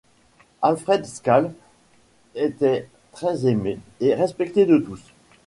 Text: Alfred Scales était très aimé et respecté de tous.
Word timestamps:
Alfred 0.63 1.05
Scales 1.05 1.53
était 2.33 2.89
très 3.11 3.45
aimé 3.45 3.77
et 3.99 4.15
respecté 4.15 4.65
de 4.65 4.79
tous. 4.79 5.03